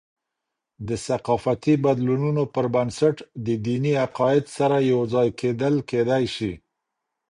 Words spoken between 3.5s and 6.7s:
دیني عقاید سره یوځای کیدل کېدي سي.